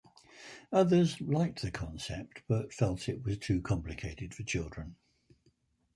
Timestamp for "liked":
1.21-1.61